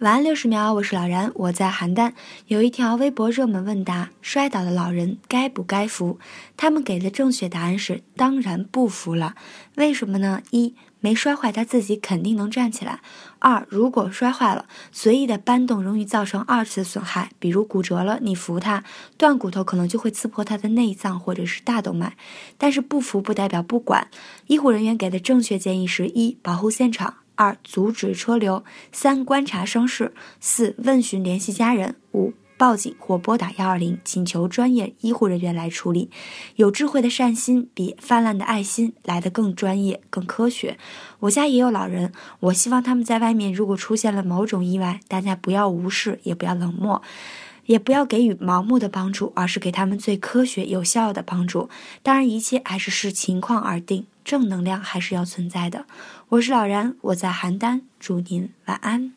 [0.00, 2.12] 晚安六十秒，我是老然，我在邯郸。
[2.48, 6.18] 有一条微博热门问答：摔倒的老人该不该扶？
[6.54, 9.34] 他们给的正确答案是当然不扶了。
[9.76, 10.42] 为什么呢？
[10.50, 13.00] 一没摔坏，他自己肯定能站起来。
[13.38, 18.84] 二如果摔坏了，随意的搬动容易造成二次损害，比如骨折了，你扶他，
[19.16, 22.18] 断骨头可能就会刺破他的内脏或者是大动脉。
[22.58, 24.08] 但是不扶不代表不管。
[24.48, 27.14] 医护人员给的正确建议是一保护现场。
[27.36, 30.06] 二、阻止车流；三、观察伤势；
[30.40, 36.10] 四、问询联系家人；五、报警或拨打幺二零，请求专业医护人员来处理。
[36.56, 40.76] 有智慧的善心比泛滥的爱心来得更专业、更科学。
[41.20, 47.02] 我家也有老人，我希望他们在外面如果出现了某种意外，大家不要无视，也不要冷漠。
[47.66, 51.68] 也不要给予盲目的帮助，而是给他们最科学有效的帮助。
[52.00, 55.86] 当然，一切还是视情况而定，正能量还是要存在的。
[56.30, 59.12] 我是老然，我在邯郸，祝您晚安。